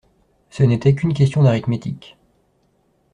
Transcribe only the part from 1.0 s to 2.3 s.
question d'arithmétique.